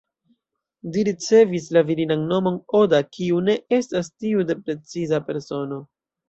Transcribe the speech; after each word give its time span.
Ĝi 0.93 1.01
ricevis 1.09 1.67
la 1.77 1.83
virinan 1.89 2.23
nomon 2.31 2.57
""Oda"", 2.79 3.03
kiu 3.19 3.43
ne 3.51 3.55
estas 3.79 4.11
tiu 4.23 4.43
de 4.53 4.57
preciza 4.65 5.21
persono. 5.29 5.81